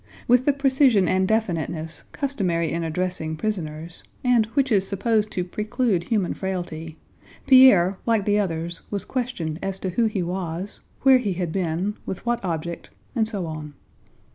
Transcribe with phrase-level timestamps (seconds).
[0.27, 6.05] With the precision and definiteness customary in addressing prisoners, and which is supposed to preclude
[6.05, 6.97] human frailty,
[7.45, 11.97] Pierre like the others was questioned as to who he was, where he had been,
[12.07, 13.73] with what object, and so on.